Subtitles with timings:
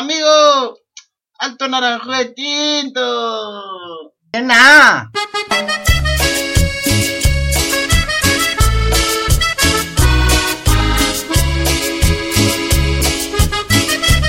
[0.00, 0.78] amigo.
[1.38, 4.12] Alto naranjo de tinto.
[4.32, 5.10] ¡Nena!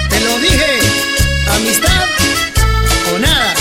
[0.09, 0.79] Te lo dije,
[1.55, 2.05] amistad
[3.13, 3.53] o nada.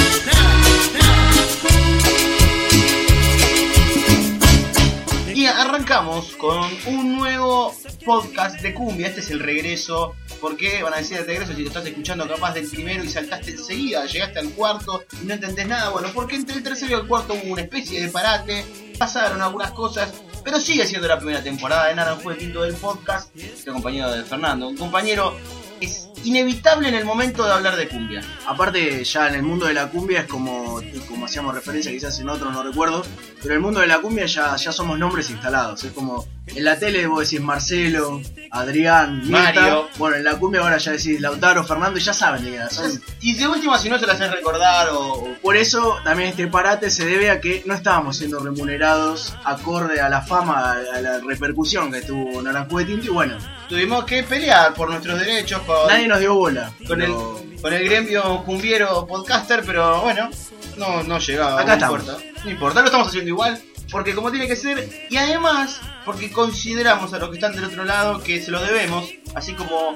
[5.32, 7.72] Y arrancamos con un nuevo
[8.04, 9.06] podcast de cumbia.
[9.06, 10.16] Este es el regreso.
[10.40, 13.08] ¿Por qué van a decir el regreso si lo estás escuchando capaz del primero y
[13.08, 14.06] saltaste enseguida?
[14.06, 15.90] Llegaste al cuarto y no entendés nada.
[15.90, 18.64] Bueno, porque entre el tercero y el cuarto hubo una especie de parate.
[18.98, 20.12] Pasaron algunas cosas.
[20.42, 23.36] Pero sigue siendo la primera temporada de Naranjo de Tinto del podcast.
[23.36, 24.68] Estoy acompañado de Fernando.
[24.68, 25.36] Un compañero
[25.80, 28.22] es inevitable en el momento de hablar de cumbia.
[28.46, 32.28] Aparte, ya en el mundo de la cumbia es como, como hacíamos referencia quizás en
[32.28, 33.04] otro, no recuerdo,
[33.36, 35.84] pero en el mundo de la cumbia ya, ya somos nombres instalados.
[35.84, 39.52] Es como en la tele vos decís Marcelo, Adrián, Mirta.
[39.52, 39.88] Mario.
[39.98, 43.00] Bueno, en la cumbia ahora ya decís Lautaro, Fernando y ya saben de qué son.
[43.20, 46.46] Y de última, si no se las hacen recordar o, o Por eso también este
[46.48, 51.20] parate se debe a que no estábamos siendo remunerados acorde a la fama, a la
[51.20, 53.38] repercusión que tuvo Naranjo de Tinto y bueno,
[53.70, 56.72] tuvimos que pelear por nuestros derechos con, nadie nos dio bola.
[56.88, 57.14] con, el,
[57.62, 60.28] con el gremio cumbiero podcaster, pero bueno,
[60.76, 61.60] no, no llegaba.
[61.60, 62.00] Acá no estamos.
[62.00, 62.24] importa.
[62.44, 63.62] No importa, lo estamos haciendo igual,
[63.92, 67.84] porque como tiene que ser, y además, porque consideramos a los que están del otro
[67.84, 69.94] lado que se lo debemos, así como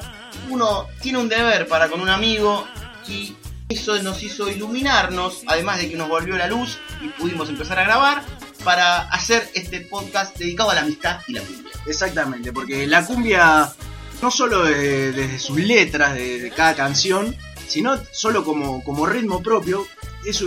[0.49, 2.69] uno tiene un deber para con un amigo
[3.09, 3.35] y
[3.69, 7.85] eso nos hizo iluminarnos, además de que nos volvió la luz y pudimos empezar a
[7.85, 8.23] grabar
[8.65, 11.71] para hacer este podcast dedicado a la amistad y la cumbia.
[11.87, 13.73] Exactamente, porque la cumbia,
[14.23, 17.37] no solo de- desde sus letras de, de cada canción,
[17.69, 19.87] sino solo como, como ritmo propio,
[20.27, 20.47] eso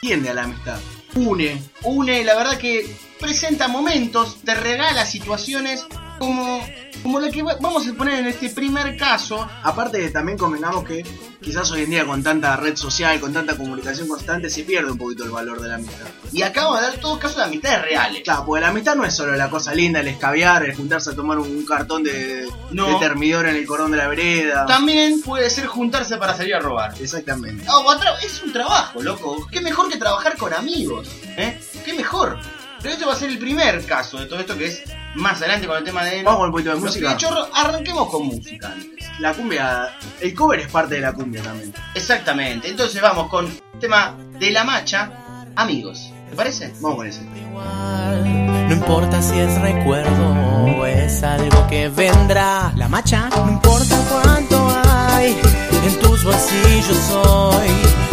[0.00, 0.78] tiende a la amistad.
[1.14, 2.86] Une, une, la verdad que
[3.18, 5.86] presenta momentos, te regala situaciones
[6.18, 6.60] como,
[7.02, 9.46] como la que va- vamos a poner en este primer caso.
[9.62, 11.04] aparte también convengamos que
[11.40, 14.98] quizás hoy en día con tanta red social, con tanta comunicación constante, se pierde un
[14.98, 16.06] poquito el valor de la amistad.
[16.32, 18.22] Y acabo de dar todo caso de amistades reales.
[18.24, 21.14] Claro, porque la amistad no es solo la cosa linda, el escabiar, el juntarse a
[21.14, 22.88] tomar un cartón de, No.
[22.88, 24.66] de termidor en el cordón de la vereda.
[24.66, 26.94] También puede ser juntarse para salir a robar.
[27.00, 27.64] Exactamente.
[27.70, 29.46] O a tra- es un trabajo, loco.
[29.52, 31.08] Qué mejor que trabajar con amigos.
[31.36, 31.60] ¿eh?
[31.84, 32.38] Qué mejor.
[32.80, 34.82] Pero este va a ser el primer caso de todo esto que es
[35.14, 36.22] más adelante con el tema de...
[36.22, 37.16] Vamos con un poquito de música.
[37.16, 37.48] pichorros.
[37.54, 39.06] Arranquemos con música antes.
[39.18, 41.74] La cumbia, el cover es parte de la cumbia también.
[41.94, 42.68] Exactamente.
[42.68, 45.10] Entonces vamos con el tema de la macha,
[45.56, 46.12] amigos.
[46.30, 46.72] ¿Te parece?
[46.80, 47.22] Vamos con ese.
[47.22, 50.34] No importa si es recuerdo
[50.78, 52.72] o es algo que vendrá.
[52.76, 53.28] La macha.
[53.30, 55.36] No importa cuánto hay
[55.84, 58.07] en tus bolsillos hoy.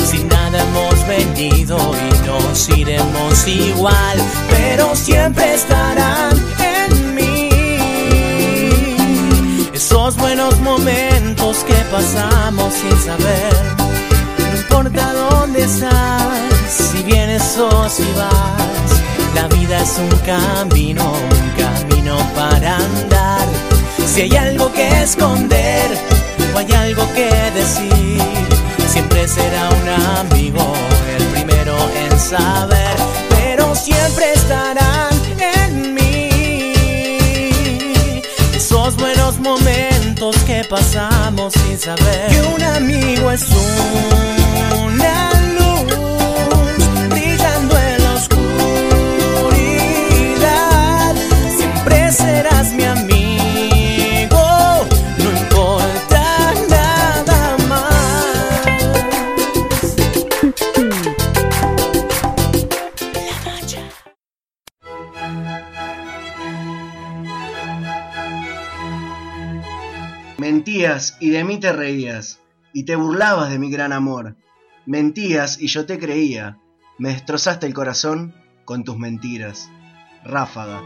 [0.58, 4.18] Hemos venido y nos iremos igual.
[4.50, 7.50] Pero siempre estarán en mí.
[9.74, 13.54] Esos buenos momentos que pasamos sin saber.
[14.38, 19.02] No importa dónde estás, si vienes o si vas.
[19.36, 23.46] La vida es un camino, un camino para andar.
[24.08, 25.98] Si hay algo que esconder
[26.54, 28.35] o hay algo que decir,
[29.28, 30.74] será un amigo
[31.18, 32.96] el primero en saber.
[33.30, 36.30] Pero siempre estarán en mí
[38.56, 44.45] esos buenos momentos que pasamos sin saber que un amigo es una
[71.20, 72.40] y de mí te reías,
[72.74, 74.36] y te burlabas de mi gran amor.
[74.86, 76.58] Mentías y yo te creía,
[76.98, 78.36] me destrozaste el corazón
[78.66, 79.70] con tus mentiras.
[80.24, 80.82] Ráfaga.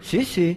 [0.00, 0.56] Sí, sí.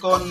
[0.00, 0.22] Con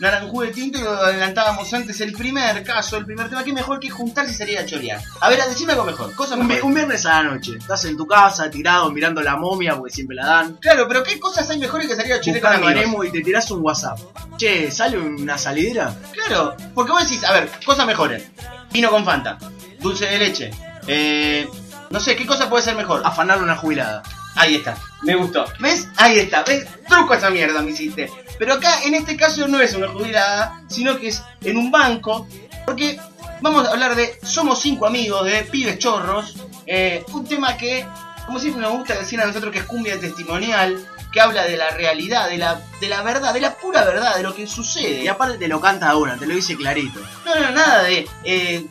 [0.00, 3.44] Naranjú de Tinto y lo adelantábamos antes el primer caso, el primer tema.
[3.44, 5.00] ¿Qué mejor que juntarse y salir a chorear?
[5.20, 8.06] A ver, decime algo mejor, cosa Un, un viernes a la noche, estás en tu
[8.06, 10.56] casa tirado mirando la momia porque siempre la dan.
[10.56, 13.06] Claro, pero ¿qué cosas hay mejores que salir a chorear con amigos?
[13.06, 13.98] Y te tirás un WhatsApp.
[14.36, 15.94] Che, ¿sale una salidera?
[16.12, 18.24] Claro, porque vos decís, a ver, cosas mejores.
[18.70, 19.38] Vino con Fanta,
[19.80, 20.50] dulce de leche,
[20.86, 21.48] eh,
[21.90, 23.00] No sé, ¿qué cosa puede ser mejor?
[23.04, 24.02] Afanarle una jubilada.
[24.38, 25.44] Ahí está, me gustó.
[25.58, 25.88] ¿Ves?
[25.96, 26.66] Ahí está, ¿ves?
[26.88, 28.10] Truco esa mierda me hiciste.
[28.38, 32.26] Pero acá, en este caso, no es una jubilada, sino que es en un banco.
[32.64, 32.98] Porque
[33.40, 36.34] vamos a hablar de Somos cinco amigos de Pibes Chorros.
[36.66, 37.84] eh, un tema que,
[38.26, 40.86] como siempre nos gusta decir a nosotros, que es cumbia testimonial.
[41.10, 44.22] Que habla de la realidad, de la, de la verdad, de la pura verdad, de
[44.22, 45.02] lo que sucede.
[45.02, 47.00] Y aparte te lo canta una, te lo dice clarito.
[47.24, 48.66] No, no, nada de eh,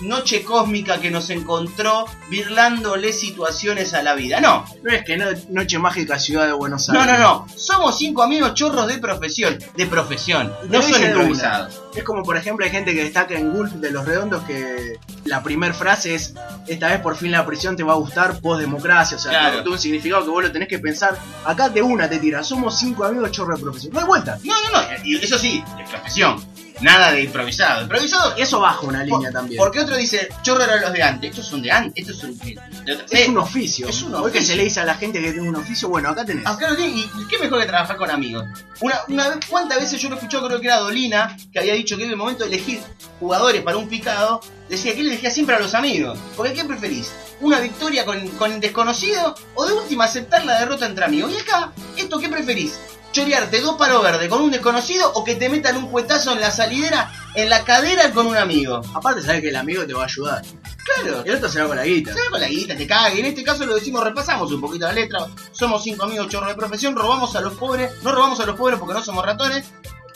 [0.00, 4.40] noche cósmica que nos encontró birlándole situaciones a la vida.
[4.40, 7.18] No, No es que no, Noche Mágica Ciudad de Buenos no, Aires.
[7.18, 7.46] no, no.
[7.56, 9.58] Somos cinco amigos chorros de profesión.
[9.76, 10.52] De profesión.
[10.68, 11.80] No son improvisados.
[11.94, 15.42] Es como por ejemplo hay gente que destaca en Gulf de los Redondos que la
[15.42, 16.34] primer frase es
[16.66, 19.70] esta vez por fin la prisión te va a gustar post democracia, o sea, Claro.
[19.70, 21.18] un significado que vos lo tenés que pensar.
[21.44, 23.92] Acá de una te tira, somos cinco amigos chorros de profesión.
[23.94, 24.38] No hay vuelta.
[24.44, 24.88] No, no, no.
[25.04, 26.44] y Eso sí, de profesión.
[26.80, 27.82] Nada de improvisado.
[27.82, 29.58] Improvisado Y eso baja una línea por- también.
[29.58, 31.30] Porque otro dice, chorro eran los de antes.
[31.30, 31.92] Estos son de antes.
[32.06, 33.88] Estos son de, de otra- es Eh, un oficio.
[33.88, 34.46] es un Hoy que oficio.
[34.48, 36.46] se le dice a la gente que tiene un oficio, bueno, acá tenés.
[36.46, 38.44] Acá lo tiene, y y qué mejor que trabajar con amigos.
[38.80, 40.36] Una, una vez, ¿cuántas veces yo lo escuché?
[40.38, 42.80] Creo que era Dolina, que había dicho que en el momento de elegir
[43.20, 46.18] jugadores para un picado, decía que él elegía siempre a los amigos.
[46.36, 47.10] Porque ¿qué preferís?
[47.40, 51.32] ¿Una victoria con, con desconocido o de última aceptar la derrota entre amigos?
[51.34, 52.78] Y acá, ¿esto qué preferís?
[53.12, 56.50] ¿Chorearte dos palos verdes con un desconocido o que te metan un cuetazo en la
[56.50, 58.82] salidera, en la cadera con un amigo?
[58.94, 60.42] Aparte sabes que el amigo te va a ayudar.
[60.84, 62.12] Claro, El otro se va con la guita.
[62.12, 63.18] se va con la guita, te cague.
[63.20, 65.26] En este caso lo decimos, repasamos un poquito la letra.
[65.52, 68.78] Somos cinco amigos chorros de profesión, robamos a los pobres, no robamos a los pobres
[68.78, 69.64] porque no somos ratones.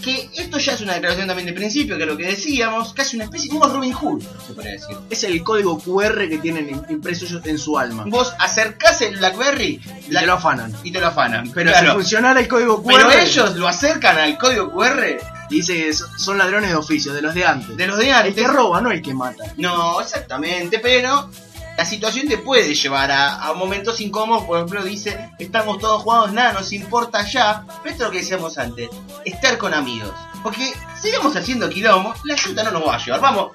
[0.02, 3.24] Que esto ya es una declaración también de principio, que lo que decíamos, casi una
[3.26, 4.96] especie, como Robin Hood, se podría decir.
[5.10, 8.04] Es el código QR que tienen im- impreso ellos en su alma.
[8.06, 10.72] Vos acercás el Blackberry Y te lo afanan.
[10.82, 11.50] y te lo afanan.
[11.52, 11.88] Pero Claro.
[11.88, 15.18] si funcionara el código QR, Pero ellos lo acercan al código QR
[15.50, 17.76] y dice que so- son ladrones de oficio, de los de antes.
[17.76, 18.34] de los de El antes.
[18.34, 19.44] que roba, no el que mata.
[19.58, 21.30] No, exactamente, pero
[21.80, 24.44] la situación te puede llevar a, a momentos incómodos.
[24.44, 27.64] Por ejemplo, dice, estamos todos jugados, nada nos importa ya.
[27.82, 28.90] Pero esto es lo que decíamos antes,
[29.24, 30.12] estar con amigos.
[30.42, 33.20] Porque sigamos haciendo quilombo, la ayuda no nos va a llevar.
[33.22, 33.52] Vamos,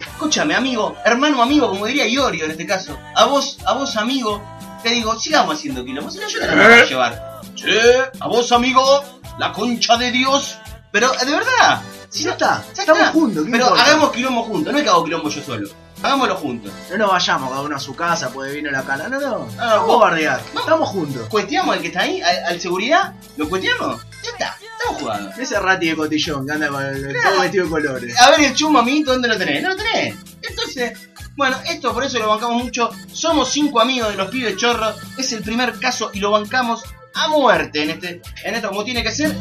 [0.00, 2.98] escúchame, amigo, hermano amigo, como diría Iorio en este caso.
[3.14, 4.42] A vos, a vos, amigo,
[4.82, 7.40] te digo, sigamos haciendo quilombo, si la ayuda no nos va a llevar.
[7.54, 7.80] Che,
[8.20, 9.04] a vos, amigo,
[9.38, 10.56] la concha de Dios.
[10.92, 13.12] Pero, de verdad, Si no está, ya estamos está.
[13.12, 13.44] juntos.
[13.44, 13.84] ¿qué Pero importa?
[13.84, 15.68] hagamos quilombo juntos, no es que hago quilombo yo solo.
[16.02, 16.72] Hagámoslo juntos.
[16.90, 19.08] No nos vayamos cada uno a su casa, puede vino la cana.
[19.08, 19.48] No, no.
[19.58, 20.40] Ah, vos vos- bardear.
[20.54, 20.60] no.
[20.60, 21.28] Estamos juntos.
[21.28, 22.20] ¿Cuesteamos al que está ahí?
[22.22, 23.12] ¿Al, al seguridad?
[23.36, 24.00] ¿Lo cuesteamos?
[24.22, 25.30] Ya está, estamos jugando.
[25.38, 27.30] Ese rati de cotillón que anda con el, Claro.
[27.30, 28.20] todo vestido de colores.
[28.20, 29.62] A ver el chumbo amiguito, ¿dónde lo tenés?
[29.62, 30.14] No lo tenés.
[30.42, 30.98] Entonces,
[31.36, 32.90] bueno, esto por eso lo bancamos mucho.
[33.12, 34.94] Somos cinco amigos de los pibes chorros.
[35.18, 36.82] Es el primer caso y lo bancamos
[37.14, 39.36] a muerte en este, en esto como tiene que ser.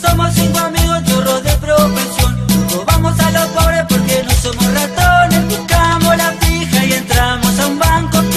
[0.00, 2.40] Somos cinco amigos chorros de profesión.
[2.72, 5.29] Robamos a los pobres porque no somos ratones.
[6.10, 8.29] Buscamos la fija y entramos a un banco.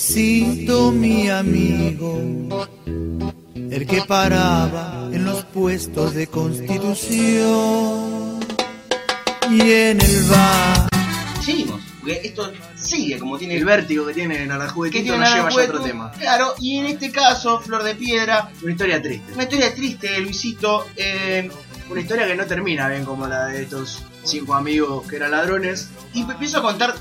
[0.00, 2.16] Luisito, mi amigo,
[3.54, 8.40] el que paraba en los puestos de constitución
[9.50, 10.88] y en el bar.
[11.42, 14.56] Seguimos, porque esto sigue como tiene El vértigo que tiene en que
[15.02, 16.10] tiene nos lleva ya a otro tema.
[16.12, 19.34] Claro, y en este caso, Flor de Piedra, Una historia triste.
[19.34, 20.86] una historia triste de Luisito.
[20.96, 21.50] Eh,
[21.90, 25.90] Una historia que no termina bien como la de estos cinco amigos que eran ladrones.
[26.14, 26.94] y empiezo a contar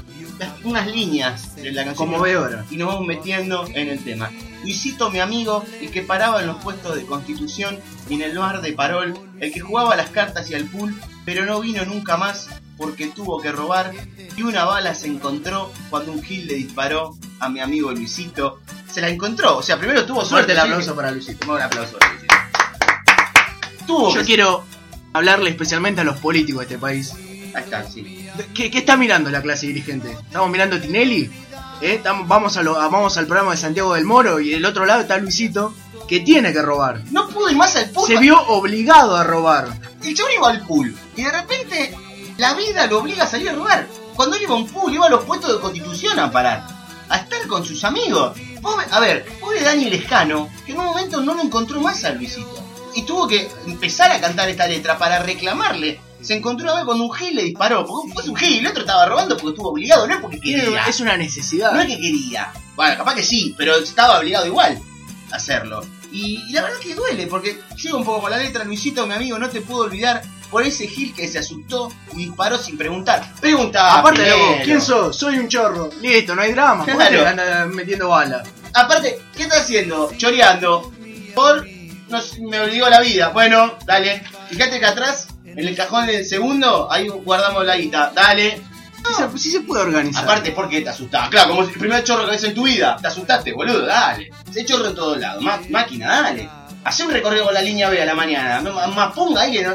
[0.64, 2.10] unas líneas de la canción.
[2.10, 2.66] Conmovedora.
[2.70, 4.30] y nos vamos metiendo en el tema.
[4.62, 7.80] Luisito, mi amigo, el que paraba en los puestos de constitución
[8.10, 10.94] y en el bar de parol, el que jugaba las cartas y al pool,
[11.26, 13.92] pero no vino nunca más porque tuvo que robar
[14.38, 18.60] y una bala se encontró cuando un gil le disparó a mi amigo Luisito.
[18.92, 20.54] Se la encontró, o sea, primero tuvo Suerte suerte.
[20.54, 21.52] el aplauso para Luisito.
[21.52, 22.36] Un aplauso para Luisito.
[23.86, 24.64] Tuvo Yo que- quiero
[25.14, 27.14] hablarle especialmente a los políticos de este país.
[27.54, 28.28] Ahí está, sí.
[28.54, 30.12] ¿Qué, qué está mirando la clase dirigente?
[30.12, 31.30] ¿Estamos mirando Tinelli?
[31.82, 31.96] ¿Eh?
[31.96, 35.02] Estamos- vamos, a lo- vamos al programa de Santiago del Moro y del otro lado
[35.02, 35.74] está Luisito,
[36.08, 37.02] que tiene que robar.
[37.12, 38.08] No pudo ir más al pool.
[38.08, 39.68] Se vio obligado a robar.
[40.04, 41.96] El chabón iba al pool y de repente
[42.38, 43.88] la vida lo obliga a salir a robar.
[44.16, 46.66] Cuando él iba a un pool, iba a los puestos de constitución a parar,
[47.08, 48.38] a estar con sus amigos.
[48.62, 52.12] Pobre- a ver, pobre Dani Lescano, que en un momento no lo encontró más a
[52.12, 52.62] Luisito.
[52.96, 57.12] Y tuvo que empezar a cantar esta letra para reclamarle se encontró vez con un
[57.12, 57.86] gil y le disparó.
[57.86, 60.86] Porque fue un gil, el otro estaba robando porque estuvo obligado, no es porque quería.
[60.86, 61.72] Es una necesidad.
[61.74, 62.52] No es que quería.
[62.76, 64.80] Bueno, capaz que sí, pero estaba obligado igual
[65.32, 65.86] a hacerlo.
[66.12, 69.14] Y, y la verdad que duele, porque sigo un poco con la letra, Luisito, mi
[69.14, 73.36] amigo, no te puedo olvidar por ese Gil que se asustó y disparó sin preguntar.
[73.40, 74.00] Pregunta.
[74.00, 75.16] Aparte, loco, ¿quién sos?
[75.16, 75.92] Soy un chorro.
[76.02, 76.84] Listo, no hay drama.
[76.84, 77.28] ¿Por qué Claro.
[77.28, 78.42] anda metiendo bala?
[78.74, 80.12] Aparte, ¿qué está haciendo?
[80.18, 80.92] Choreando.
[81.36, 81.68] Por.
[82.10, 83.30] No, me obligó la vida.
[83.30, 84.24] Bueno, dale.
[84.50, 85.28] Fíjate que atrás,
[85.60, 88.12] en el cajón del segundo, ahí guardamos la guita.
[88.16, 88.62] Dale.
[89.08, 90.24] Sí se- Sí se puede organizar.
[90.24, 91.30] Aparte, ¿por qué te asustás?
[91.30, 92.98] Claro, como el primer chorro que ves en tu vida.
[93.02, 94.30] Te asustaste, boludo, dale.
[94.52, 95.44] Se chorro en todos lados.
[95.70, 96.50] Máquina, dale.
[96.84, 98.62] Hacé un recorrido con la línea B a la mañana.
[98.62, 99.74] No, más- ponga ahí que no.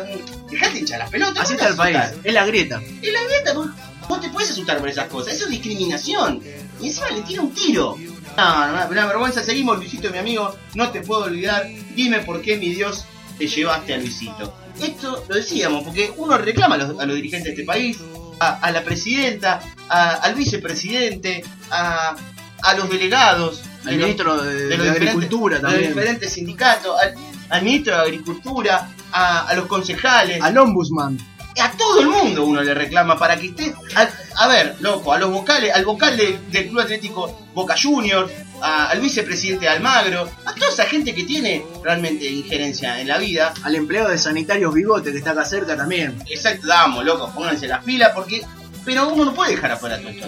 [0.51, 1.45] Dejate hinchar las pelotas.
[1.45, 2.13] Así ¿cómo está el país.
[2.23, 2.77] Es la grieta.
[2.77, 3.69] En la grieta, vos,
[4.09, 5.35] vos te puedes asustar por esas cosas.
[5.35, 6.41] Eso es discriminación.
[6.81, 7.97] Y encima le tira un tiro.
[8.37, 9.43] No, no, una vergüenza.
[9.43, 10.55] Seguimos, Luisito, mi amigo.
[10.75, 11.67] No te puedo olvidar.
[11.95, 13.05] Dime por qué, mi Dios,
[13.39, 14.55] te llevaste a Luisito.
[14.81, 17.99] Esto lo decíamos, porque uno reclama a los, a los dirigentes de este país,
[18.41, 22.17] a, a la presidenta, a- al vicepresidente, a,
[22.63, 25.91] a los delegados, Al los- ministro de, de de los diferentes- Agricultura de los también.
[25.95, 27.15] diferentes sindicatos, al,
[27.51, 31.19] al ministro de Agricultura, a los concejales, Al ombudsman.
[31.61, 33.75] A todo el mundo uno le reclama para que esté.
[33.95, 34.09] A,
[34.45, 38.31] a ver, loco, a los vocales, al vocal de- del Club Atlético Boca Juniors,
[38.61, 43.53] al vicepresidente de Almagro, a toda esa gente que tiene realmente injerencia en la vida.
[43.63, 46.19] Al empleado de sanitarios Bigote que está acá cerca también.
[46.29, 48.43] Exacto, damos, loco, pónganse las pilas porque.
[48.85, 50.27] Pero uno no puede dejar afuera todo esto.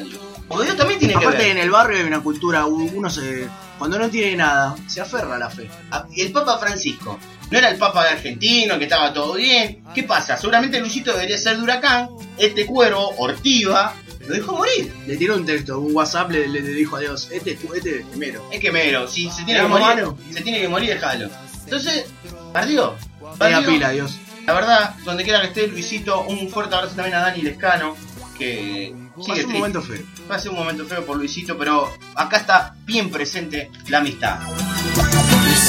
[0.48, 1.50] Porque Dios también tiene que Aparte ver.
[1.52, 3.46] en el barrio hay una cultura, uno se
[3.78, 5.68] cuando no tiene nada, se aferra a la fe.
[5.90, 7.18] Ah, El Papa Francisco
[7.50, 9.82] no era el Papa de argentino, que estaba todo bien.
[9.94, 10.36] ¿Qué pasa?
[10.36, 12.08] Seguramente Luisito debería ser de huracán.
[12.36, 13.94] Este cuervo, Ortiva,
[14.26, 14.92] lo dejó morir.
[15.06, 18.48] Le tiró un texto, un WhatsApp, le, dijo a Dios, este este es primero.
[18.50, 20.18] Es que mero, si se tiene ¿Le que morir, mano?
[20.32, 21.30] se tiene que morir, déjalo.
[21.64, 22.06] Entonces,
[22.52, 22.94] perdió.
[23.38, 23.64] Perdió.
[23.64, 24.18] pila, Dios.
[24.46, 27.96] La verdad, donde quiera que esté Luisito, un fuerte abrazo también a Dani Lescano,
[28.38, 30.02] que Pasó un momento feo.
[30.30, 34.38] Va a ser un momento feo por Luisito, pero acá está bien presente la amistad.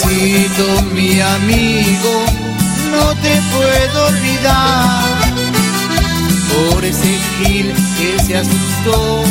[0.04, 2.25] Luisito, mi amigo,
[2.92, 5.04] no te puedo olvidar.
[6.74, 9.24] Por ese gil que se asustó,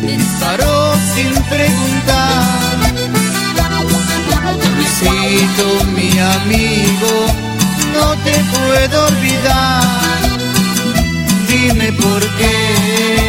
[0.00, 2.78] te disparó sin preguntar.
[4.76, 7.26] Luisito, mi amigo,
[7.92, 9.82] no te puedo olvidar.
[11.48, 13.27] Dime por qué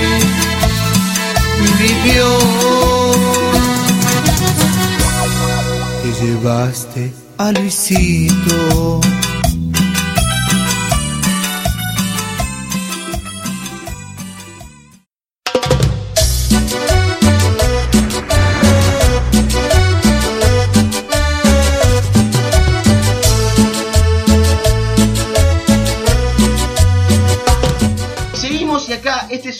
[1.79, 2.25] vivió.
[6.03, 8.99] Te llevaste a Luisito.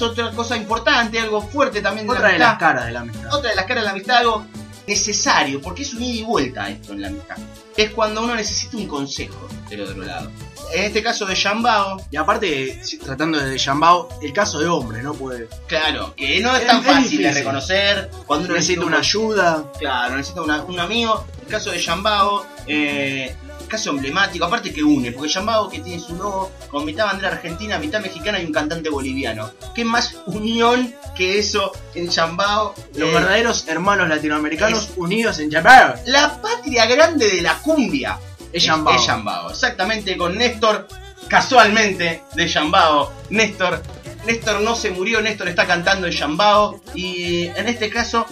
[0.06, 3.00] Es otra cosa importante, algo fuerte también de Otra la de las caras de la
[3.02, 3.34] amistad.
[3.34, 4.46] Otra de las caras de la amistad, algo
[4.88, 7.38] necesario, porque es un ida y vuelta esto en la amistad.
[7.78, 10.30] Es cuando uno necesita un consejo del otro lado.
[10.74, 15.14] En este caso de Shambao, Y aparte, tratando de Yambao, el caso de hombre, ¿no?
[15.14, 15.48] Puede.
[15.68, 18.10] claro, que no es Es- tan es fácil de reconocer.
[18.28, 19.64] Cuando uno Necesita un una ayuda.
[19.80, 21.26] Claro, necesita una- un amigo.
[21.42, 23.36] El caso de Yambao, eh,
[23.70, 27.80] caso emblemático, aparte que une, porque Yambao que tiene su logo con mitad bandera argentina,
[27.80, 29.52] mitad mexicana y un cantante boliviano.
[29.74, 32.74] ¿Qué más unión que eso en Yambao?
[32.96, 35.96] Los Eh, verdaderos hermanos latinoamericanos unidos en Yambao.
[36.08, 38.20] La patria grande de la cumbia.
[38.52, 38.96] Es Yambao.
[38.96, 40.88] Es Yambao, exactamente, con Néstor,
[41.28, 43.12] casualmente, de Yambao.
[43.30, 43.82] Néstor,
[44.26, 46.82] Néstor no se murió, Néstor está cantando en Yambao.
[46.96, 48.26] Y en este caso,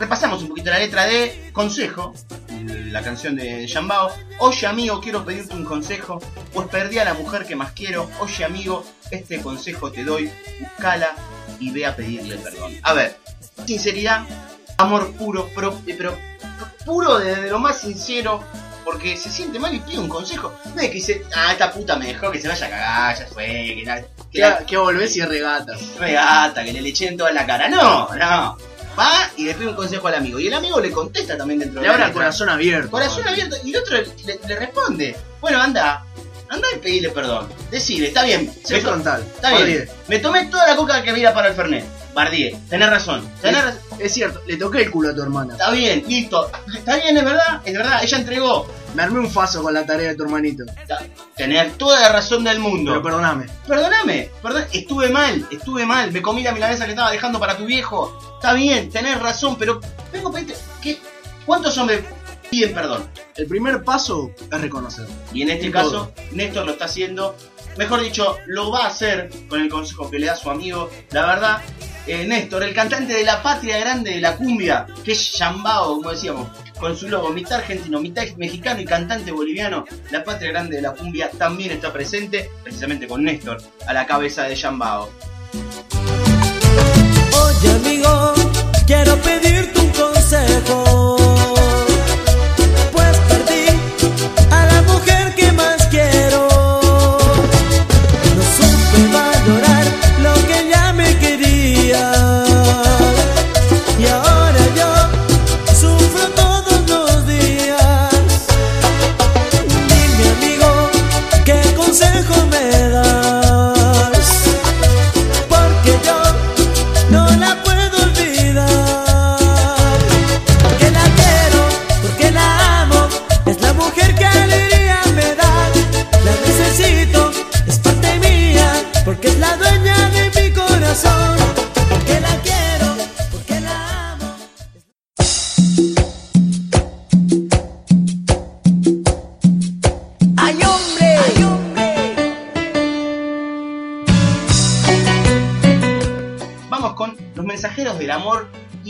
[0.00, 2.12] repasamos un poquito la letra de Consejo,
[2.90, 4.12] la canción de Yambao.
[4.38, 6.20] Oye amigo, quiero pedirte un consejo,
[6.52, 8.08] pues perdí a la mujer que más quiero.
[8.20, 10.30] Oye amigo, este consejo te doy,
[10.60, 11.14] buscala
[11.58, 12.72] y ve a pedirle perdón.
[12.82, 13.16] A ver,
[13.66, 14.24] sinceridad,
[14.78, 16.16] amor puro, pero, pero
[16.84, 18.42] puro desde lo más sincero,
[18.84, 20.52] porque se siente mal y pide un consejo.
[20.74, 23.26] No es que dice, ah, esta puta me dejó que se vaya a cagar, ya
[23.26, 25.80] fue, que, la, que Que, la que volvés y regatas.
[25.98, 27.68] regata, que le leche en toda la cara.
[27.68, 28.56] No, no.
[29.00, 30.38] Va y le pide un consejo al amigo.
[30.38, 32.12] Y el amigo le contesta también dentro Le de la el letra.
[32.14, 32.90] corazón abierto.
[32.90, 33.56] Corazón abierto.
[33.64, 36.04] Y el otro le, le responde, bueno, anda,
[36.50, 37.48] anda y pedile perdón.
[37.70, 38.52] Decile, está bien.
[38.68, 39.22] Me to- frontal.
[39.34, 39.88] Está bien.
[40.08, 41.84] Me tomé toda la coca que había para el Fernet.
[42.12, 43.26] Bardié, tenés razón.
[43.40, 43.80] Tenés razón.
[44.00, 45.52] Es cierto, le toqué el culo a tu hermana.
[45.52, 46.50] Está bien, listo.
[46.76, 48.00] Está bien, es verdad, es verdad.
[48.02, 48.66] Ella entregó.
[48.94, 50.64] Me armé un faso con la tarea de tu hermanito.
[51.36, 52.90] Tener toda la razón del mundo.
[52.90, 53.46] Pero perdoname.
[53.66, 57.64] Perdóname, perdón, estuve mal, estuve mal, me comí la milanesa que estaba dejando para tu
[57.66, 58.18] viejo.
[58.34, 59.80] Está bien, tenés razón, pero
[60.12, 60.98] vengo a pedirte, ¿qué?
[61.46, 62.00] ¿cuántos hombres
[62.50, 63.08] piden perdón?
[63.36, 65.06] El primer paso es reconocer.
[65.32, 67.34] Y en este caso, Néstor lo está haciendo
[67.76, 70.90] mejor dicho, lo va a hacer con el consejo que le da su amigo.
[71.12, 71.62] La verdad,
[72.06, 76.10] eh, Néstor, el cantante de la patria grande de la cumbia, que es Yambao, como
[76.10, 80.82] decíamos, con su logo, mitad argentino, mitad mexicano y cantante boliviano, la patria grande de
[80.82, 85.10] la cumbia también está presente, precisamente con Néstor, a la cabeza de Yambao.
[87.42, 88.34] Oye amigo,
[88.86, 89.39] quiero pedirte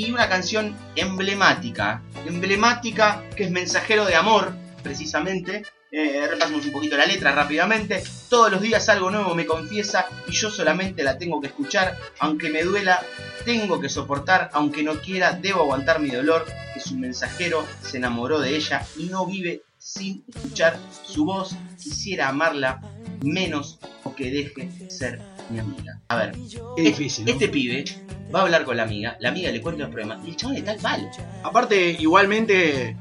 [0.00, 2.02] y una canción emblemática.
[2.26, 5.62] Emblemática que es Mensajero de Amor, precisamente.
[5.92, 8.02] Eh, repasemos un poquito la letra rápidamente.
[8.30, 11.99] Todos los días algo nuevo me confiesa y yo solamente la tengo que escuchar.
[12.19, 13.04] Aunque me duela,
[13.45, 14.49] tengo que soportar.
[14.54, 16.47] Aunque no quiera, debo aguantar mi dolor.
[16.73, 21.54] Que su mensajero se enamoró de ella y no vive sin escuchar su voz.
[21.78, 22.80] Quisiera amarla
[23.23, 26.00] menos o que deje ser mi amiga.
[26.09, 26.33] A ver,
[26.76, 27.33] Qué difícil, ¿no?
[27.33, 27.85] este pibe
[28.35, 30.57] va a hablar con la amiga, la amiga le cuenta los problemas y el chabón
[30.57, 31.11] está mal.
[31.42, 32.97] Aparte, igualmente,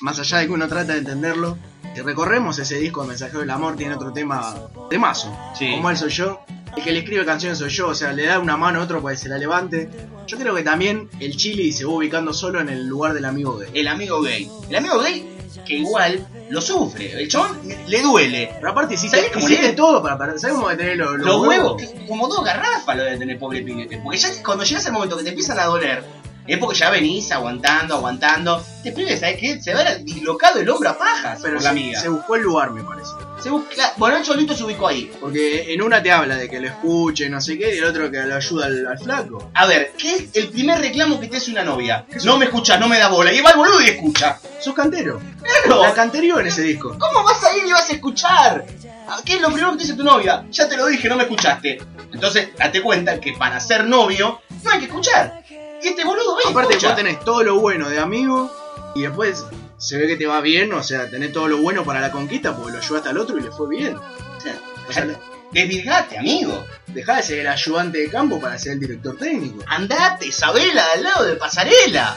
[0.00, 1.58] más allá de que uno trata de entenderlo,
[1.94, 4.54] si recorremos ese disco de Mensajero del Amor, tiene otro tema
[4.90, 5.36] de mazo.
[5.58, 5.72] Sí.
[5.72, 6.40] Como él soy yo.
[6.76, 9.02] El que le escribe canciones soy yo, o sea, le da una mano a otro
[9.02, 9.90] para que se la levante.
[10.28, 13.56] Yo creo que también el Chili se va ubicando solo en el lugar del amigo
[13.58, 13.68] gay.
[13.74, 14.48] El amigo gay.
[14.68, 15.28] El amigo gay
[15.66, 17.12] que igual lo sufre.
[17.22, 18.52] El chabón le duele.
[18.56, 20.96] Pero aparte, si ¿Sabés te, cómo tiene todo para perder, ¿sabes cómo va a tener
[20.96, 24.00] los, Los huevos, que como dos garrafas lo debe tener pobre pibe.
[24.02, 26.04] Porque ya cuando llegas al momento que te empiezan a doler,
[26.46, 28.62] es porque ya venís aguantando, aguantando.
[28.78, 29.60] Este pibe, ¿sabes qué?
[29.60, 32.00] Se va a dislocado el hombro a pajas Pero por la amiga.
[32.00, 33.12] se buscó el lugar, me parece.
[33.42, 35.10] Se busca- bueno, el cholito se ubicó ahí.
[35.20, 38.10] Porque en una te habla de que lo escuche, no sé qué, y el otro
[38.10, 39.50] que lo ayuda al, al flaco.
[39.54, 42.04] A ver, ¿qué es el primer reclamo que te hace una novia?
[42.24, 43.32] No me escucha, no me da bola.
[43.32, 44.38] Y va el boludo y escucha.
[44.60, 45.20] Sos cantero.
[45.42, 45.82] Claro.
[45.82, 46.96] La canterió en ese disco.
[46.98, 48.64] ¿Cómo vas a ir y vas a escuchar?
[49.08, 50.44] Ah, ¿Qué es lo primero que te dice tu novia?
[50.50, 51.78] Ya te lo dije, no me escuchaste.
[52.12, 55.42] Entonces, date cuenta que para ser novio no hay que escuchar.
[55.82, 56.88] Y este boludo ve Aparte, escucha.
[56.88, 58.52] vos tenés todo lo bueno de amigo
[58.94, 59.44] y después
[59.80, 62.54] se ve que te va bien, o sea, tenés todo lo bueno para la conquista
[62.56, 63.96] porque lo ayudaste al otro y le fue bien.
[63.96, 64.54] O sea,
[64.88, 65.06] O sea,
[65.52, 66.64] Desvirgate, amigo.
[66.86, 69.64] dejá de ser el ayudante de campo para ser el director técnico.
[69.66, 72.16] Andate, Isabela, al lado de pasarela.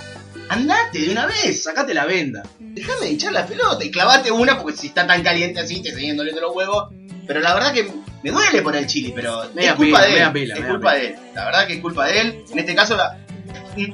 [0.49, 1.63] Andate de una vez.
[1.63, 2.43] Sacate la venda.
[2.59, 5.93] Déjame de echar la pelota y clavate una porque si está tan caliente así te
[5.95, 6.89] siguen doliendo los huevos.
[7.25, 7.89] Pero la verdad que
[8.23, 10.31] me duele por el chili, pero Media es culpa pila, de él.
[10.31, 11.01] pila, es culpa pila.
[11.01, 11.15] de él.
[11.33, 12.43] La verdad que es culpa de él.
[12.51, 13.22] En este caso la-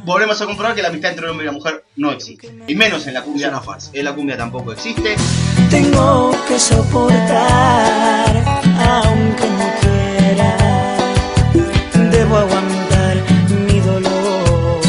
[0.04, 2.54] volvemos a comprobar que la amistad entre el hombre y la mujer no existe.
[2.68, 3.48] Y menos en la cumbia.
[3.48, 3.92] Es una farsa.
[3.94, 5.16] En la cumbia tampoco existe.
[5.70, 8.44] Tengo que soportar,
[9.04, 10.58] aunque no quiera.
[12.12, 13.18] Debo aguantar
[13.68, 14.82] mi dolor,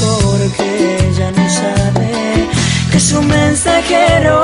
[0.00, 2.48] porque ella no sabe
[2.90, 4.42] que su mensajero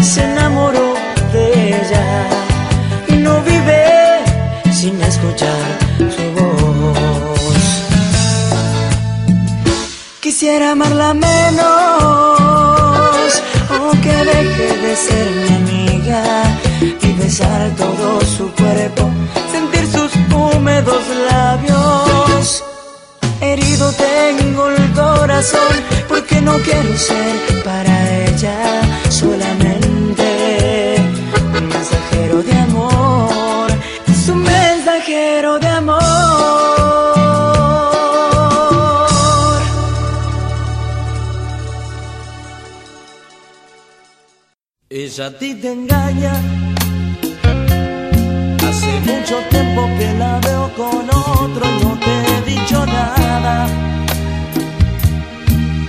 [0.00, 0.94] se enamoró
[1.32, 2.28] de ella
[3.08, 4.20] y no vive
[4.72, 6.29] sin escuchar su
[10.50, 11.62] Quisiera amarla menos
[13.70, 16.22] o que deje de ser mi amiga
[17.00, 19.08] y besar todo su cuerpo,
[19.52, 22.64] sentir sus húmedos labios.
[23.40, 25.72] Herido tengo el corazón
[26.08, 28.79] porque no quiero ser para ella
[45.12, 46.34] Ella a ti te engaña.
[48.68, 53.66] Hace mucho tiempo que la veo con otro y no te he dicho nada.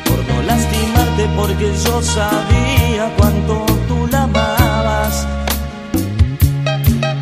[0.06, 5.28] Por no lastimarte porque yo sabía cuánto tú la amabas.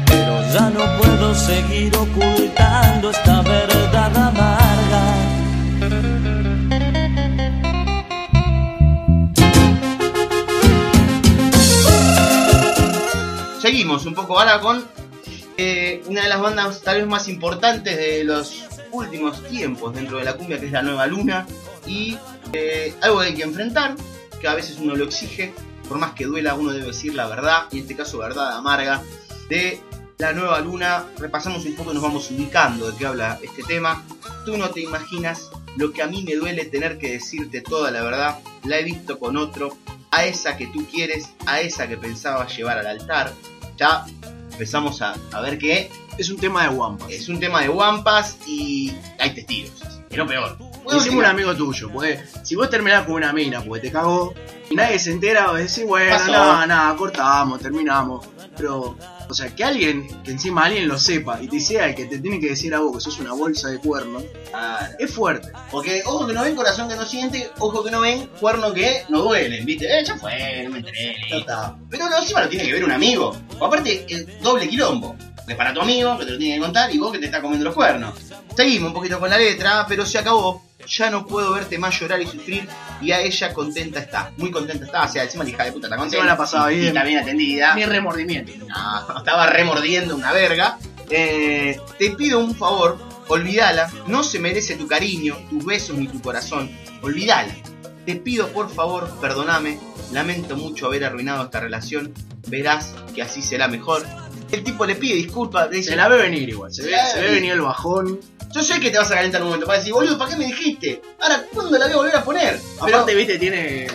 [0.06, 3.29] Pero ya no puedo seguir ocultando esta
[13.70, 14.84] seguimos un poco ahora con
[15.56, 20.24] eh, una de las bandas tal vez más importantes de los últimos tiempos dentro de
[20.24, 21.46] la cumbia, que es la Nueva Luna.
[21.86, 22.18] Y
[22.52, 23.96] eh, algo que hay que enfrentar,
[24.42, 25.54] que a veces uno lo exige,
[25.88, 29.04] por más que duela, uno debe decir la verdad, y en este caso verdad amarga,
[29.50, 29.80] de
[30.18, 31.06] la Nueva Luna.
[31.20, 34.04] Repasamos un poco y nos vamos ubicando de qué habla este tema.
[34.46, 38.02] Tú no te imaginas lo que a mí me duele tener que decirte toda la
[38.02, 38.40] verdad.
[38.64, 39.78] La he visto con otro,
[40.10, 43.32] a esa que tú quieres, a esa que pensabas llevar al altar.
[43.80, 44.06] Ya
[44.52, 47.10] empezamos a, a ver que Es un tema de Wampas.
[47.10, 49.82] es un tema de Wampas y hay testigos.
[50.10, 50.69] Es lo peor.
[50.98, 54.34] Decime un amigo tuyo, porque si vos terminás con una mina porque te cagó
[54.70, 58.26] y nadie se entera, vos decís, bueno, nada, nada, cortamos, terminamos.
[58.56, 58.98] Pero,
[59.30, 62.20] o sea, que alguien, que encima alguien lo sepa y te sea el que te
[62.20, 64.86] tiene que decir a vos que sos una bolsa de cuernos, Claro.
[65.00, 65.50] es fuerte.
[65.72, 69.04] Porque ojo que no ven, corazón que no siente, ojo que no ven, cuerno que
[69.10, 69.86] no duelen, ¿viste?
[69.86, 71.78] Eh, ya fue, no me enteré, listo.
[71.90, 73.36] Pero no, encima lo tiene que ver un amigo.
[73.60, 75.16] O aparte, el doble quilombo.
[75.48, 77.42] Es para tu amigo, que te lo tiene que contar, y vos que te está
[77.42, 78.14] comiendo los cuernos.
[78.56, 80.69] Seguimos un poquito con la letra, pero se acabó.
[80.90, 82.68] Ya no puedo verte más llorar y sufrir,
[83.02, 84.32] y a ella contenta está.
[84.38, 86.26] Muy contenta está, o sea, encima la hija de puta está contenta.
[86.26, 86.88] La pasaba y- Y bien.
[86.98, 87.76] está bien atendida.
[87.76, 88.52] Ni remordimiento.
[88.68, 90.78] No, estaba remordiendo una verga.
[91.12, 92.98] Eh, te pido un favor,
[93.28, 93.92] olvídala.
[94.08, 96.70] No se merece tu cariño, tus besos ni tu corazón.
[97.02, 97.54] Olvídala.
[98.06, 99.80] Te pido por favor, perdóname.
[100.12, 102.14] Lamento mucho haber arruinado esta relación.
[102.48, 104.04] Verás que así será mejor.
[104.52, 107.30] El tipo le pide disculpas, dice, Se la ve venir igual, se ve, se ve
[107.36, 108.20] venir el bajón.
[108.54, 110.46] Yo sé que te vas a calentar un momento para decir, boludo, ¿para qué me
[110.46, 111.02] dijiste?
[111.20, 112.60] Ahora, ¿cuándo la voy a volver a poner?
[112.84, 113.88] Pero- Aparte, viste, tiene.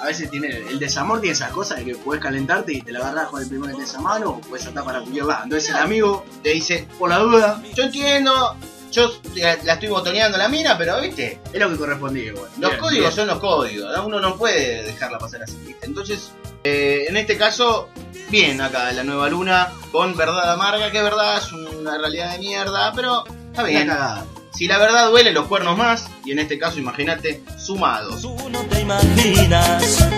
[0.00, 0.48] A veces tiene.
[0.58, 3.48] El desamor tiene esas cosas de que puedes calentarte y te la agarras con el
[3.48, 5.44] primero que te esa mano o puedes saltar para cualquier lado.
[5.44, 8.56] Entonces el amigo, te dice, por la duda, yo entiendo,
[8.92, 12.48] yo la, la estoy botoneando la mina, pero viste, es lo que correspondía igual.
[12.58, 13.12] Los Bien, códigos bien.
[13.12, 14.06] son los códigos, ¿no?
[14.06, 15.84] uno no puede dejarla pasar así, ¿viste?
[15.86, 16.30] Entonces,
[16.62, 17.88] eh, en este caso,
[18.30, 22.92] bien acá la nueva luna, con verdad amarga, que verdad es una realidad de mierda,
[22.94, 23.24] pero
[23.58, 23.88] está bien.
[23.88, 24.26] cagada.
[24.54, 28.22] Si la verdad duele, los cuernos más, y en este caso, imagínate, sumados.
[28.22, 30.08] Tú no te imaginas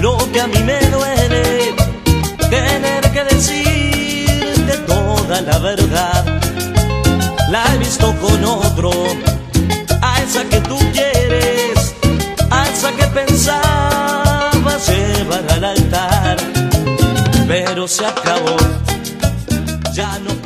[0.00, 1.74] lo que a mí me duele
[2.50, 6.40] tener que decirte toda la verdad.
[7.50, 8.90] La he visto con otro,
[10.02, 11.94] a esa que tú quieres,
[12.50, 16.36] a esa que pensabas llevar al altar.
[17.46, 18.56] Pero se acabó,
[19.94, 20.37] ya no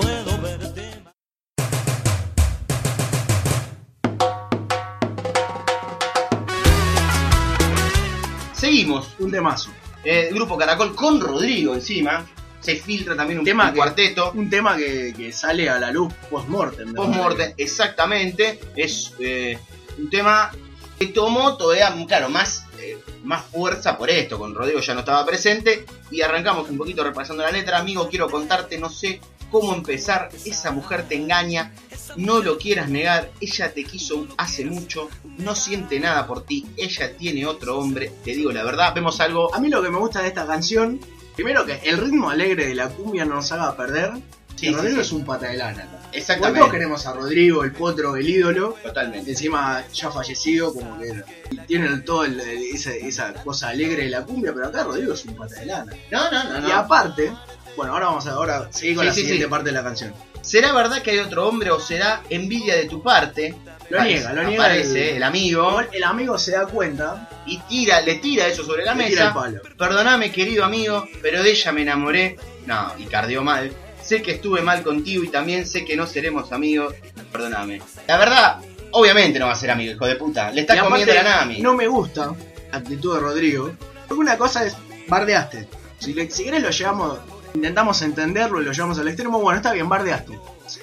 [9.32, 9.70] temazo.
[10.04, 12.26] eh, Grupo Caracol con Rodrigo encima,
[12.60, 14.32] se filtra también un Tema un que- cuarteto.
[14.34, 16.94] Un tema que, que sale a la luz post-mortem.
[16.94, 18.60] Post-mortem, exactamente.
[18.76, 19.58] Es eh,
[19.98, 20.50] un tema
[20.98, 24.38] que tomó todavía, claro, más, eh, más fuerza por esto.
[24.38, 25.84] Con Rodrigo ya no estaba presente.
[26.12, 27.78] Y arrancamos un poquito repasando la letra.
[27.78, 29.20] Amigo, quiero contarte, no sé
[29.52, 30.30] cómo empezar.
[30.44, 31.70] Esa mujer te engaña.
[32.16, 33.30] No lo quieras negar.
[33.40, 35.08] Ella te quiso hace mucho.
[35.38, 36.66] No siente nada por ti.
[36.76, 38.10] Ella tiene otro hombre.
[38.24, 38.92] Te digo la verdad.
[38.94, 39.54] Vemos algo.
[39.54, 40.98] A mí lo que me gusta de esta canción,
[41.36, 44.10] primero que el ritmo alegre de la cumbia no nos haga perder.
[44.56, 45.00] Sí, sí, Rodrigo sí.
[45.02, 45.88] es un pata de lana.
[46.12, 46.60] Exactamente.
[46.60, 48.76] todos queremos a Rodrigo, el potro, el ídolo.
[48.82, 49.30] Totalmente.
[49.30, 51.24] Encima ya fallecido, como que
[51.66, 55.34] tiene todo el- esa, esa cosa alegre de la cumbia, pero acá Rodrigo es un
[55.34, 55.92] pata de lana.
[56.10, 56.68] No, no, no, no.
[56.68, 57.32] Y aparte,
[57.76, 59.50] bueno, ahora vamos a ahora seguir con Sí, la sí, siguiente sí.
[59.50, 60.12] parte de la canción.
[60.42, 63.54] ¿Será verdad que hay otro hombre o será envidia de tu parte?
[63.90, 68.00] Lo niega, lo niega Aparece el- el, amigo El amigo se da cuenta y tira,
[68.00, 69.34] le tira eso sobre la mesa.
[69.78, 72.36] Perdóname, querido amigo, pero de ella me enamoré.
[72.66, 73.72] No, y cardió mal.
[74.02, 76.94] Sé que estuve mal contigo y también sé que no seremos amigos.
[77.30, 77.80] Perdóname.
[78.08, 78.58] La verdad,
[78.92, 80.50] obviamente no va a ser amigo, hijo de puta.
[80.50, 81.60] Le está comiendo la Nami.
[81.60, 82.32] No me gusta
[82.72, 83.72] la actitud de Rodrigo.
[84.08, 84.74] Porque una cosa es,
[85.06, 85.68] bardeaste.
[85.98, 87.18] Si, le, si querés lo llevamos,
[87.54, 90.38] intentamos entenderlo y lo llevamos al extremo, bueno, está bien, bardeaste.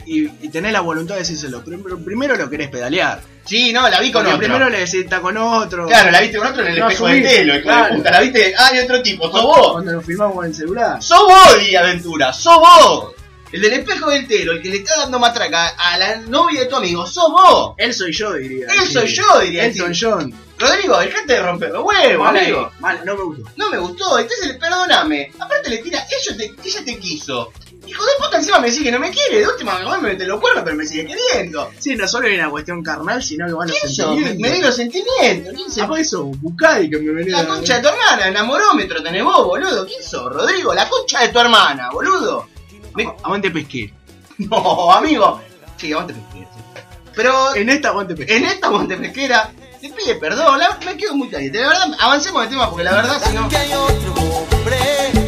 [0.06, 1.64] Y, y tenés la voluntad de decírselo.
[1.66, 3.22] Pero, primero lo querés pedalear.
[3.46, 4.40] Sí, no, la vi con Porque otro.
[4.48, 5.88] primero le decís, está con otro.
[5.88, 7.90] Claro, la viste con otro en el No espejo del telo, hijo claro.
[7.90, 8.12] de puta.
[8.12, 9.72] La viste, ah, hay otro tipo, sos vos.
[9.74, 11.02] Cuando nos filmamos con el celular.
[11.02, 12.32] ¡Sos vos, Di Aventura!
[12.34, 13.14] ¡Sos vos!
[13.52, 16.66] El del espejo del telo, el que le está dando matraca a la novia de
[16.68, 17.74] tu amigo, ¡sos vos!
[17.78, 18.68] Él soy yo, diría.
[18.68, 18.94] Él Sí.
[18.94, 20.08] soy yo, diría Elton decir.
[20.08, 20.34] John.
[20.60, 22.72] Rodrigo, dejate de romper los huevos, Mal amigo.
[22.80, 23.52] mal, no me gustó.
[23.56, 25.32] No me gustó, entonces perdóname.
[25.40, 27.52] Aparte le tira, ella te, ella te quiso.
[27.88, 29.40] Hijo de puta, encima me dice que no me quiere.
[29.40, 31.72] De última, igual me mete los cuernos, pero me sigue queriendo.
[31.80, 34.16] Sí, no solo hay una cuestión carnal, sino que van los ¿Quién sos?
[34.18, 35.54] Me, me di los sentimientos.
[35.56, 35.84] ¿Quién sos?
[35.84, 39.46] Ah, pues eso, Bucay que me venía La concha de tu hermana, enamorómetro tenés vos,
[39.46, 39.88] boludo.
[39.88, 40.74] ¿Quién sos, Rodrigo?
[40.74, 42.48] La concha de tu hermana, boludo.
[42.96, 43.94] Me- Aguante pesqué.
[44.40, 45.42] No, amigo.
[45.78, 46.48] Sí, aguante pesquera.
[46.54, 46.82] sí.
[47.16, 48.38] Pero En esta aguante pesqué.
[48.38, 50.60] en esta monte pesquera te pide perdón.
[50.60, 51.60] La- me quedo muy caliente.
[51.60, 53.48] La verdad, avancemos del tema porque la verdad, si no.
[53.50, 54.78] que hay otro hombre,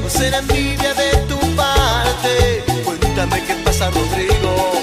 [0.05, 2.63] o será envidia de tu parte.
[2.83, 4.73] Cuéntame qué pasa, Rodrigo.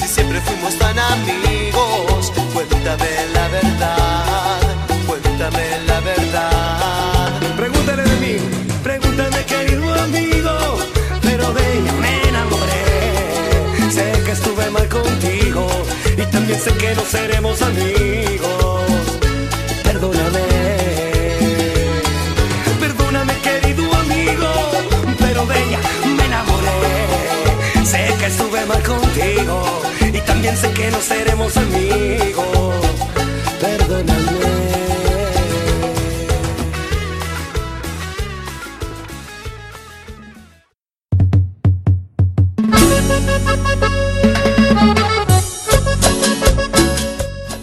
[0.00, 2.32] Si siempre fuimos tan amigos.
[2.52, 4.60] Cuéntame la verdad.
[5.06, 7.32] Cuéntame la verdad.
[7.56, 8.36] Pregúntale de mí.
[8.82, 10.78] Pregúntame, querido amigo.
[11.22, 13.90] Pero de ella me enamoré.
[13.92, 15.66] Sé que estuve mal contigo.
[16.16, 18.53] Y también sé que no seremos amigos.
[30.84, 32.46] Que no seremos amigos.
[33.58, 34.44] Perdóname.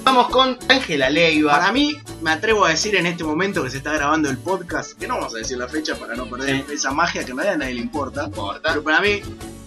[0.04, 1.52] Vamos con Ángela Leiva.
[1.60, 4.98] Para mí, me atrevo a decir en este momento que se está grabando el podcast,
[4.98, 6.74] que no vamos a decir la fecha para no perder Sí.
[6.74, 8.26] esa magia que en realidad a nadie le importa.
[8.26, 8.70] importa.
[8.70, 9.22] Pero para mí,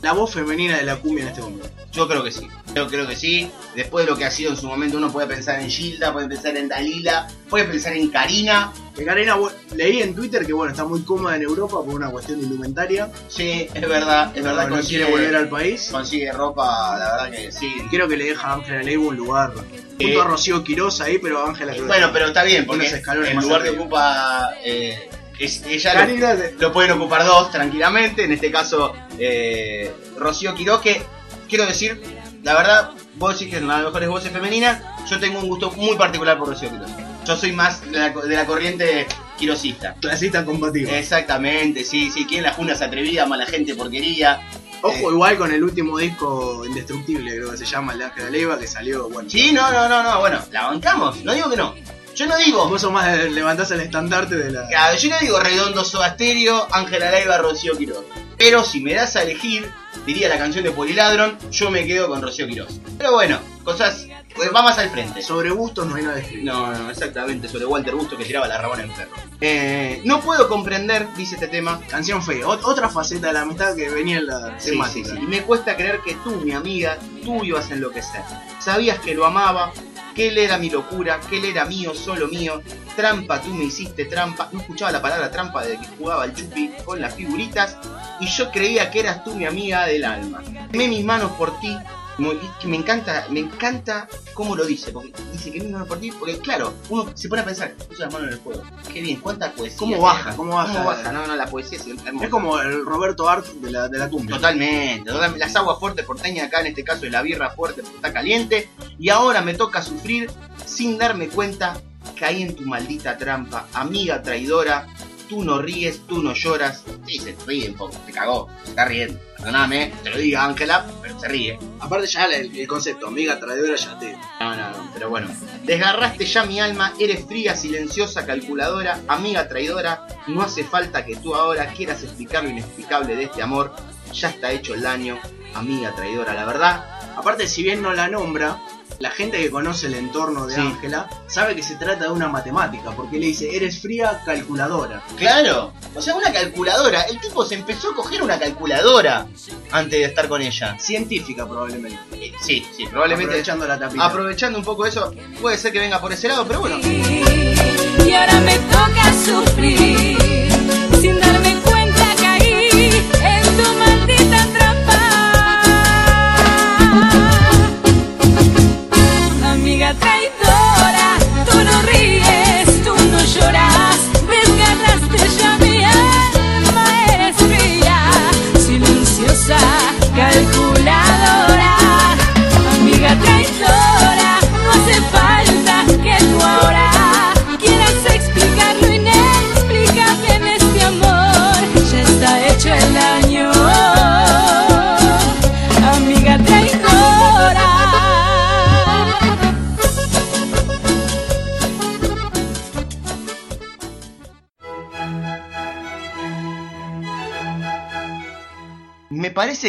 [0.05, 1.69] la voz femenina de la cumbia en este momento.
[1.93, 2.47] Yo creo que sí.
[2.75, 3.51] Yo creo que sí.
[3.75, 6.29] Después de lo que ha sido en su momento, uno puede pensar en Gilda, puede
[6.29, 8.73] pensar en Dalila, puede pensar en Karina.
[8.95, 9.37] Que Karina,
[9.75, 13.11] leí en Twitter que bueno, está muy cómoda en Europa por una cuestión de indumentaria.
[13.29, 14.69] Sí, es verdad, es verdad.
[14.69, 15.89] no quiere volver al país.
[15.91, 17.73] Consigue ropa, la verdad que sí.
[17.91, 19.53] Quiero que le deja a Ángela Leiva un lugar.
[20.01, 23.35] Junto a Rocío Quiroz ahí, pero Ángela creo que- Bueno, pero está bien, porque el
[23.37, 25.09] más lugar que ocupa eh,
[25.39, 28.25] es, ella lo, lo pueden ocupar dos tranquilamente.
[28.25, 31.03] En este caso, eh, Rocío Quiroz, que
[31.49, 32.01] quiero decir,
[32.43, 34.83] la verdad, vos decís que es una de las mejores voces femeninas.
[35.09, 36.91] Yo tengo un gusto muy particular por Rocío Quiroz.
[37.27, 39.07] Yo soy más de la, de la corriente
[39.39, 39.95] quirosista.
[40.01, 40.99] clasista compatible.
[40.99, 42.27] Exactamente, sí, sí.
[42.27, 43.25] ¿Quién la juna se atrevía?
[43.27, 44.41] Mala gente, porquería.
[44.83, 48.29] Ojo, Eh, igual con el último disco Indestructible, creo que se llama, el de Ángela
[48.31, 49.31] Leiva, que salió, bueno.
[49.31, 50.21] Sí, no, no, no, no.
[50.21, 51.25] Bueno, la bancamos.
[51.25, 51.75] No digo que no.
[52.15, 52.69] Yo no digo.
[52.69, 54.67] Vos sos más de levantás el estandarte de la.
[54.69, 58.05] Claro, yo no digo Redondo Soda Stereo, Ángela Leiva, Rocío Quiroz.
[58.37, 59.71] Pero si me das a elegir,
[60.07, 62.81] diría la canción de Poliladron, yo me quedo con Rocío Quiroz.
[62.99, 64.07] Pero bueno, cosas.
[64.35, 65.23] Pues va más al frente.
[65.23, 66.53] Sobre gustos no hay nada escrito.
[66.53, 69.13] No, no, exactamente, sobre Walter Busto que tiraba la rabona en perro.
[69.41, 71.79] Eh, no puedo comprender, dice este tema.
[71.89, 72.45] Canción fea.
[72.45, 75.11] Ot- otra faceta de la amistad que venía en la Sí, temática.
[75.11, 75.23] sí, sí.
[75.23, 78.23] Y me cuesta creer que tú, mi amiga, tú ibas a enloquecer.
[78.59, 79.73] Sabías que lo amaba,
[80.15, 82.63] que él era mi locura, que él era mío, solo mío.
[82.97, 84.49] Trampa, tú me hiciste trampa.
[84.53, 87.77] No escuchaba la palabra trampa de que jugaba el chupi con las figuritas.
[88.21, 90.43] Y yo creía que eras tú mi amiga del alma.
[90.71, 91.77] Quemé mis manos por ti.
[92.19, 96.39] Me encanta, me encanta cómo lo dice, porque dice que mis manos por ti, porque
[96.39, 98.63] claro, uno se pone a pensar, puso las manos en el fuego.
[98.93, 99.79] Qué bien, cuánta poesía.
[99.79, 100.03] ¿Cómo tiene.
[100.03, 100.37] baja?
[100.37, 101.13] ¿Cómo baja?
[101.13, 102.25] No, no, la poesía es hermosa.
[102.25, 104.37] Es como el Roberto Art de la, de la cumbia.
[104.37, 105.39] Totalmente, totalmente.
[105.41, 108.69] Las aguas fuertes porteñas acá, en este caso es la birra fuerte porque está caliente.
[108.99, 110.31] Y ahora me toca sufrir
[110.67, 111.81] sin darme cuenta.
[112.19, 114.87] Caí en tu maldita trampa, amiga traidora.
[115.29, 116.85] Tú no ríes, tú no lloras.
[117.07, 119.19] Sí, se ríe un poco, se cagó, se está riendo.
[119.37, 121.59] Perdóname, te lo diga Ángela, pero se ríe.
[121.81, 124.13] Aparte ya el, el concepto, amiga traidora ya te...
[124.41, 125.29] No, no, no, pero bueno.
[125.65, 130.07] Desgarraste ya mi alma, eres fría, silenciosa, calculadora, amiga traidora.
[130.27, 133.75] No hace falta que tú ahora quieras explicar lo inexplicable de este amor.
[134.13, 135.19] Ya está hecho el daño,
[135.55, 136.85] amiga traidora, la verdad.
[137.17, 138.61] Aparte, si bien no la nombra,
[138.99, 140.61] la gente que conoce el entorno de Sí.
[140.61, 145.03] Ángela sabe que se trata de una matemática, porque le dice, eres fría calculadora.
[145.17, 147.03] Claro, o sea, una calculadora.
[147.03, 149.27] El tipo se empezó a coger una calculadora
[149.73, 150.77] antes de estar con ella.
[150.79, 151.99] Científica probablemente.
[152.13, 153.31] Eh, Sí, sí, probablemente.
[153.33, 154.05] Aprovechando la tapita.
[154.05, 156.79] Aprovechando un poco eso, puede ser que venga por ese lado, pero bueno.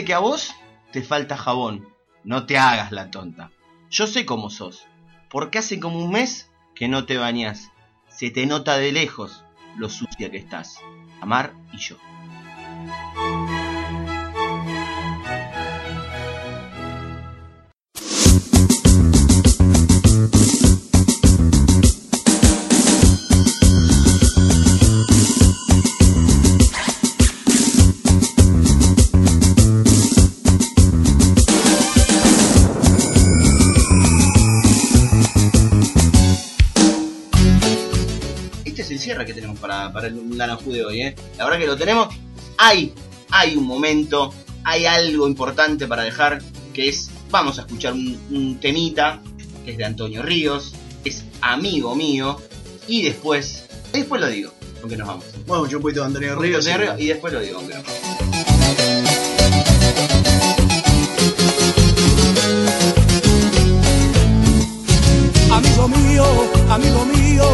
[0.04, 0.54] Que a vos
[0.92, 1.88] te falta jabón.
[2.24, 3.52] No te hagas la tonta.
[3.90, 4.86] Yo sé cómo sos.
[5.30, 7.72] Porque hace como un mes que no te bañás.
[8.10, 9.44] Se te nota de lejos
[9.78, 10.80] lo sucia que estás.
[11.22, 11.98] Amar y yo.
[40.76, 41.16] De hoy, ¿eh?
[41.38, 42.14] La verdad que lo tenemos.
[42.58, 42.94] Hay,
[43.32, 44.34] hay un momento,
[44.64, 46.42] hay algo importante para dejar,
[46.74, 49.22] que es, vamos a escuchar un, un temita,
[49.64, 52.40] que es de Antonio Ríos, es amigo mío,
[52.88, 55.26] y después, después lo digo, aunque nos vamos.
[55.48, 56.66] Bueno, yo un poquito de Antonio Ríos.
[56.68, 59.06] Antonio Ríos, y- y después lo digo, aunque nos vamos.
[65.52, 66.26] Amigo mío,
[66.70, 67.46] amigo mío,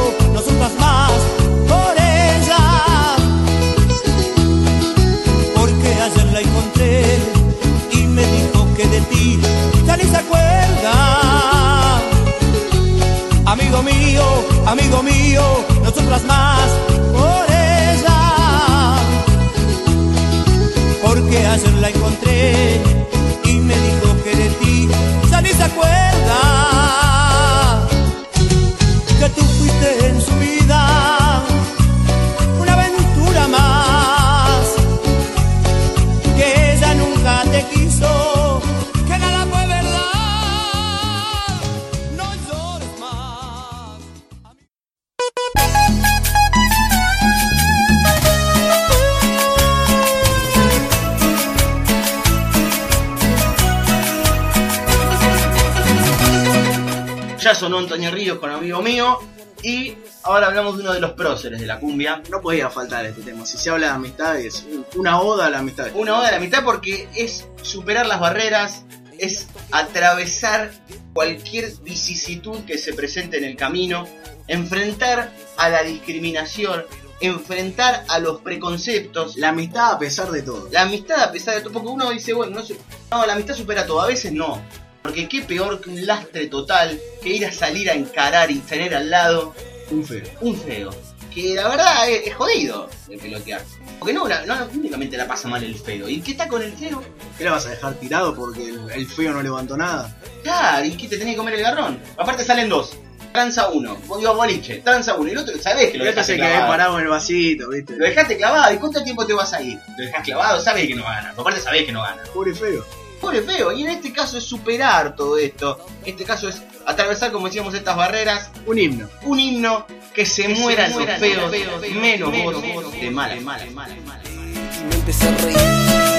[61.41, 62.21] próceres de la cumbia.
[62.30, 63.45] No podía faltar este tema.
[63.45, 65.88] Si se habla de amistad, es una oda a la amistad.
[65.95, 68.84] Una oda de la mitad porque es superar las barreras,
[69.17, 70.71] es atravesar
[71.13, 74.08] cualquier vicisitud que se presente en el camino,
[74.47, 76.86] enfrentar a la discriminación,
[77.21, 79.38] enfrentar a los preconceptos.
[79.38, 80.69] La amistad a pesar de todo.
[80.71, 82.65] La amistad, a pesar de todo, porque uno dice, bueno, no,
[83.12, 84.62] no, la amistad supera todo, a veces no.
[85.01, 88.93] Porque qué peor que un lastre total que ir a salir a encarar y tener
[88.95, 89.56] al lado
[89.89, 90.23] Un feo.
[90.41, 90.91] un feo.
[91.33, 93.61] Que la verdad es, es jodido de pelotear.
[93.99, 96.09] Porque no, la- no únicamente la pasa mal el feo.
[96.09, 97.01] ¿Y qué está con el feo?
[97.37, 100.15] ¿Qué le vas a dejar tirado porque el, el feo no levantó nada?
[100.43, 101.99] Claro, ¿y qué te tenés que comer el garrón?
[102.17, 102.97] Aparte salen dos.
[103.31, 106.67] Tranza uno, digo boliche, tranza uno, y el otro sabés que lo dejaste clavado.
[106.67, 107.95] parado en el vasito, ¿viste?
[107.95, 109.79] Lo dejaste clavado, ¿y cuánto tiempo te vas a ir?
[109.97, 111.29] Lo dejás clavado, sabés que no gana.
[111.37, 112.21] Aparte sabés que no gana.
[112.33, 112.85] Pobre feo.
[113.21, 115.77] Pobre feo, y en este caso es superar todo esto.
[116.03, 118.49] En este caso es atravesar, como decíamos, estas barreras.
[118.65, 119.07] Un himno.
[119.23, 121.51] Un himno que se Que se mueran los feos,
[121.95, 124.23] menos menos vos vos, de mala, mala, mala, mala.
[124.25, 126.11] Y me empecé a reír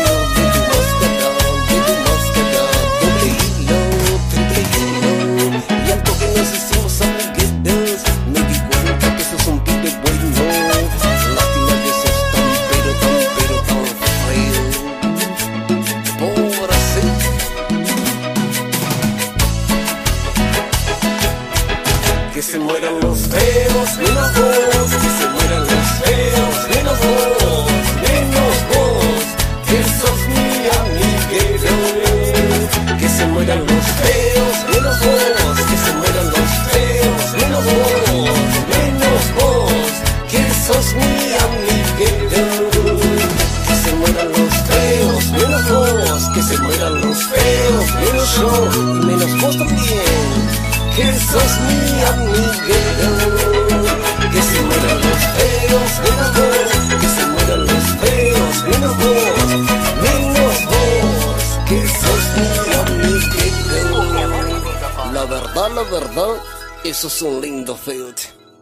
[67.05, 68.15] eso es un lindo feo.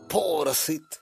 [0.09, 1.00] Pobrecito.